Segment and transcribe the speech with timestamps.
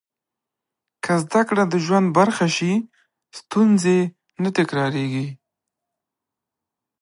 [1.03, 2.73] که زده کړه د ژوند برخه شي،
[3.39, 3.99] ستونزې
[4.43, 5.27] نه تکرارېږي.